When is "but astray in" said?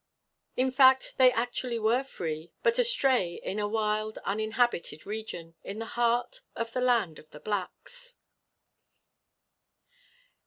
2.63-3.59